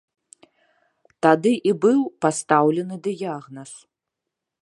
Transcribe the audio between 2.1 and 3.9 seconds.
пастаўлены дыягназ.